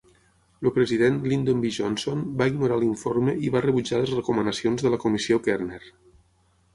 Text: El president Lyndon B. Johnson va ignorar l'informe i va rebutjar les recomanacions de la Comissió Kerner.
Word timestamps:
El 0.67 0.71
president 0.75 1.17
Lyndon 1.33 1.59
B. 1.65 1.69
Johnson 1.75 2.23
va 2.39 2.47
ignorar 2.51 2.79
l'informe 2.83 3.35
i 3.49 3.51
va 3.57 3.61
rebutjar 3.65 3.99
les 3.99 4.15
recomanacions 4.15 4.87
de 4.87 4.93
la 4.95 4.99
Comissió 5.05 5.39
Kerner. 5.49 5.81